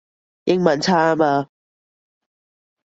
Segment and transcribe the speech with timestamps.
[0.45, 1.49] 英文差吖嘛